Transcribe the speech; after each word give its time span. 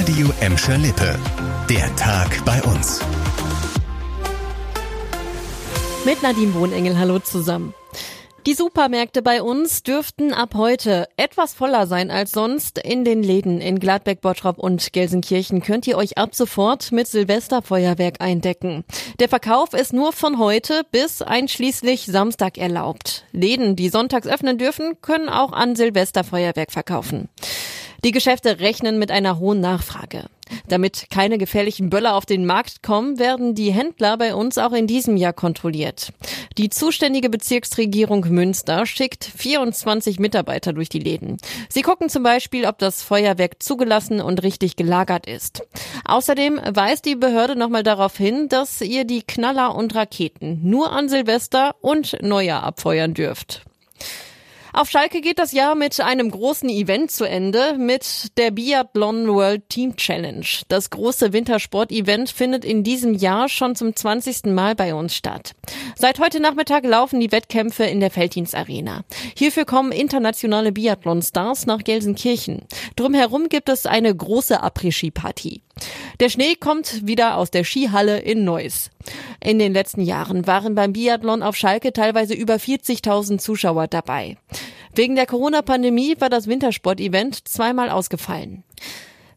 Radio 0.00 0.32
Emscher 0.40 0.78
Lippe. 0.78 1.14
Der 1.68 1.94
Tag 1.94 2.42
bei 2.46 2.62
uns. 2.62 3.00
Mit 6.06 6.22
Nadine 6.22 6.54
Wohnengel, 6.54 6.98
hallo 6.98 7.18
zusammen. 7.18 7.74
Die 8.46 8.54
Supermärkte 8.54 9.20
bei 9.20 9.42
uns 9.42 9.82
dürften 9.82 10.32
ab 10.32 10.54
heute 10.54 11.06
etwas 11.18 11.52
voller 11.52 11.86
sein 11.86 12.10
als 12.10 12.32
sonst. 12.32 12.78
In 12.78 13.04
den 13.04 13.22
Läden 13.22 13.60
in 13.60 13.78
Gladbeck, 13.78 14.22
Bottrop 14.22 14.58
und 14.58 14.94
Gelsenkirchen 14.94 15.60
könnt 15.60 15.86
ihr 15.86 15.98
euch 15.98 16.16
ab 16.16 16.34
sofort 16.34 16.92
mit 16.92 17.06
Silvesterfeuerwerk 17.06 18.22
eindecken. 18.22 18.84
Der 19.18 19.28
Verkauf 19.28 19.74
ist 19.74 19.92
nur 19.92 20.14
von 20.14 20.38
heute 20.38 20.80
bis 20.90 21.20
einschließlich 21.20 22.06
Samstag 22.06 22.56
erlaubt. 22.56 23.26
Läden, 23.32 23.76
die 23.76 23.90
sonntags 23.90 24.26
öffnen 24.26 24.56
dürfen, 24.56 24.96
können 25.02 25.28
auch 25.28 25.52
an 25.52 25.76
Silvesterfeuerwerk 25.76 26.72
verkaufen. 26.72 27.28
Die 28.04 28.12
Geschäfte 28.12 28.60
rechnen 28.60 28.98
mit 28.98 29.10
einer 29.10 29.38
hohen 29.38 29.60
Nachfrage. 29.60 30.24
Damit 30.68 31.06
keine 31.10 31.38
gefährlichen 31.38 31.90
Böller 31.90 32.14
auf 32.14 32.26
den 32.26 32.46
Markt 32.46 32.82
kommen, 32.82 33.18
werden 33.18 33.54
die 33.54 33.72
Händler 33.72 34.16
bei 34.16 34.34
uns 34.34 34.58
auch 34.58 34.72
in 34.72 34.86
diesem 34.86 35.16
Jahr 35.16 35.32
kontrolliert. 35.32 36.12
Die 36.58 36.70
zuständige 36.70 37.30
Bezirksregierung 37.30 38.26
Münster 38.28 38.86
schickt 38.86 39.24
24 39.24 40.18
Mitarbeiter 40.18 40.72
durch 40.72 40.88
die 40.88 40.98
Läden. 40.98 41.36
Sie 41.68 41.82
gucken 41.82 42.08
zum 42.08 42.22
Beispiel, 42.22 42.66
ob 42.66 42.78
das 42.78 43.02
Feuerwerk 43.02 43.62
zugelassen 43.62 44.20
und 44.20 44.42
richtig 44.42 44.76
gelagert 44.76 45.26
ist. 45.26 45.62
Außerdem 46.04 46.60
weist 46.72 47.04
die 47.04 47.16
Behörde 47.16 47.56
nochmal 47.56 47.82
darauf 47.82 48.16
hin, 48.16 48.48
dass 48.48 48.80
ihr 48.80 49.04
die 49.04 49.22
Knaller 49.22 49.74
und 49.74 49.94
Raketen 49.94 50.60
nur 50.62 50.92
an 50.92 51.08
Silvester 51.08 51.76
und 51.80 52.16
Neujahr 52.22 52.62
abfeuern 52.62 53.14
dürft. 53.14 53.62
Auf 54.72 54.88
Schalke 54.88 55.20
geht 55.20 55.40
das 55.40 55.50
Jahr 55.50 55.74
mit 55.74 56.00
einem 56.00 56.30
großen 56.30 56.68
Event 56.68 57.10
zu 57.10 57.24
Ende, 57.24 57.76
mit 57.76 58.38
der 58.38 58.52
Biathlon 58.52 59.26
World 59.26 59.68
Team 59.68 59.96
Challenge. 59.96 60.46
Das 60.68 60.90
große 60.90 61.32
Wintersport-Event 61.32 62.30
findet 62.30 62.64
in 62.64 62.84
diesem 62.84 63.14
Jahr 63.14 63.48
schon 63.48 63.74
zum 63.74 63.96
20. 63.96 64.44
Mal 64.46 64.76
bei 64.76 64.94
uns 64.94 65.16
statt. 65.16 65.54
Seit 65.96 66.20
heute 66.20 66.38
Nachmittag 66.38 66.84
laufen 66.84 67.18
die 67.18 67.32
Wettkämpfe 67.32 67.82
in 67.84 67.98
der 67.98 68.12
Felddienst 68.12 68.54
Arena. 68.54 69.02
Hierfür 69.36 69.64
kommen 69.64 69.90
internationale 69.90 70.70
Biathlon-Stars 70.70 71.66
nach 71.66 71.82
Gelsenkirchen. 71.82 72.62
Drumherum 72.94 73.48
gibt 73.48 73.68
es 73.68 73.86
eine 73.86 74.14
große 74.14 74.62
Après-Ski-Party. 74.62 75.62
Der 76.20 76.28
Schnee 76.28 76.54
kommt 76.54 77.06
wieder 77.06 77.36
aus 77.36 77.50
der 77.50 77.64
Skihalle 77.64 78.18
in 78.20 78.44
Neuss. 78.44 78.90
In 79.42 79.58
den 79.58 79.72
letzten 79.72 80.02
Jahren 80.02 80.46
waren 80.46 80.74
beim 80.74 80.92
Biathlon 80.92 81.42
auf 81.42 81.56
Schalke 81.56 81.92
teilweise 81.92 82.34
über 82.34 82.56
40.000 82.56 83.38
Zuschauer 83.38 83.86
dabei. 83.86 84.36
Wegen 84.94 85.16
der 85.16 85.26
Corona-Pandemie 85.26 86.16
war 86.18 86.28
das 86.28 86.46
Wintersport-Event 86.46 87.48
zweimal 87.48 87.90
ausgefallen. 87.90 88.64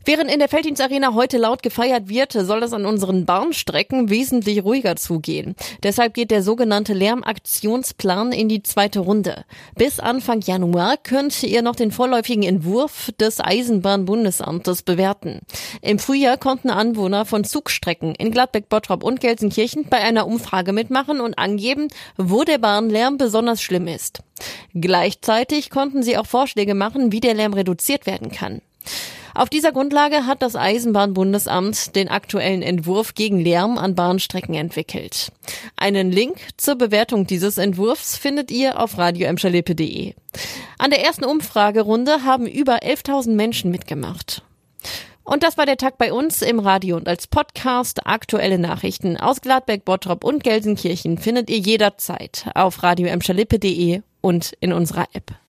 Während 0.05 0.29
in 0.29 0.39
der 0.39 0.49
Felddienstarena 0.49 1.13
heute 1.13 1.37
laut 1.37 1.63
gefeiert 1.63 2.09
wird, 2.09 2.33
soll 2.33 2.61
es 2.63 2.73
an 2.73 2.85
unseren 2.85 3.25
Bahnstrecken 3.25 4.09
wesentlich 4.09 4.61
ruhiger 4.63 4.97
zugehen. 4.97 5.55
Deshalb 5.81 6.13
geht 6.13 6.29
der 6.29 6.43
sogenannte 6.43 6.93
Lärmaktionsplan 6.93 8.33
in 8.33 8.49
die 8.49 8.63
zweite 8.63 8.99
Runde. 8.99 9.45
Bis 9.75 10.01
Anfang 10.01 10.41
Januar 10.41 10.97
könnt 10.97 11.41
ihr 11.43 11.61
noch 11.61 11.77
den 11.77 11.91
vorläufigen 11.91 12.43
Entwurf 12.43 13.11
des 13.17 13.39
Eisenbahnbundesamtes 13.39 14.81
bewerten. 14.81 15.39
Im 15.81 15.99
Frühjahr 15.99 16.37
konnten 16.37 16.69
Anwohner 16.69 17.23
von 17.23 17.45
Zugstrecken 17.45 18.13
in 18.15 18.31
Gladbeck, 18.31 18.67
Bottrop 18.67 19.03
und 19.03 19.21
Gelsenkirchen 19.21 19.85
bei 19.89 19.99
einer 19.99 20.27
Umfrage 20.27 20.73
mitmachen 20.73 21.21
und 21.21 21.37
angeben, 21.37 21.87
wo 22.17 22.43
der 22.43 22.57
Bahnlärm 22.57 23.17
besonders 23.17 23.61
schlimm 23.61 23.87
ist. 23.87 24.19
Gleichzeitig 24.73 25.69
konnten 25.69 26.03
sie 26.03 26.17
auch 26.17 26.25
Vorschläge 26.25 26.75
machen, 26.75 27.13
wie 27.13 27.21
der 27.21 27.35
Lärm 27.35 27.53
reduziert 27.53 28.05
werden 28.05 28.31
kann. 28.31 28.61
Auf 29.35 29.49
dieser 29.49 29.71
Grundlage 29.71 30.27
hat 30.27 30.41
das 30.41 30.55
Eisenbahnbundesamt 30.55 31.95
den 31.95 32.07
aktuellen 32.07 32.61
Entwurf 32.61 33.15
gegen 33.15 33.39
Lärm 33.39 33.77
an 33.77 33.95
Bahnstrecken 33.95 34.53
entwickelt. 34.53 35.31
Einen 35.75 36.11
Link 36.11 36.37
zur 36.57 36.75
Bewertung 36.75 37.25
dieses 37.25 37.57
Entwurfs 37.57 38.15
findet 38.15 38.51
ihr 38.51 38.79
auf 38.79 38.97
radioemschalepe.de. 38.97 40.13
An 40.77 40.91
der 40.91 41.03
ersten 41.03 41.25
Umfragerunde 41.25 42.23
haben 42.23 42.45
über 42.45 42.83
11.000 42.83 43.31
Menschen 43.31 43.71
mitgemacht. 43.71 44.43
Und 45.23 45.41
das 45.41 45.57
war 45.57 45.65
der 45.65 45.77
Tag 45.77 45.97
bei 45.97 46.11
uns 46.11 46.41
im 46.41 46.59
Radio 46.59 46.97
und 46.97 47.07
als 47.07 47.27
Podcast. 47.27 48.05
Aktuelle 48.05 48.59
Nachrichten 48.59 49.17
aus 49.17 49.41
Gladbeck, 49.41 49.85
Bottrop 49.85 50.23
und 50.23 50.43
Gelsenkirchen 50.43 51.17
findet 51.17 51.49
ihr 51.49 51.59
jederzeit 51.59 52.49
auf 52.55 52.83
radioemschalippe.de 52.83 54.01
und 54.21 54.53
in 54.59 54.73
unserer 54.73 55.07
App. 55.13 55.33